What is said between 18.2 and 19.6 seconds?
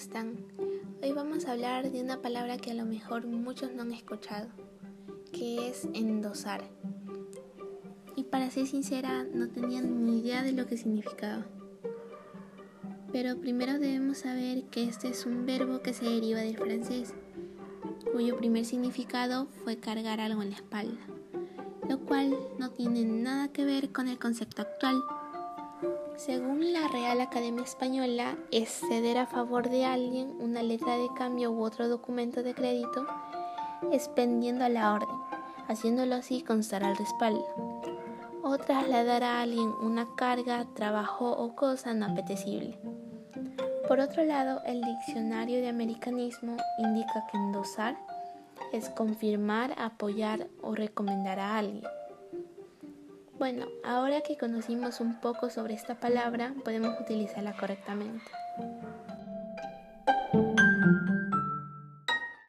primer significado